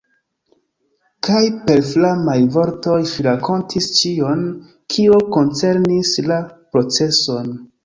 Kaj 1.27 1.41
per 1.67 1.83
flamaj 1.89 2.37
vortoj 2.55 2.97
ŝi 3.13 3.27
rakontis 3.29 3.91
ĉion, 4.01 4.43
kio 4.97 5.23
koncernis 5.39 6.17
la 6.33 6.43
proceson. 6.75 7.57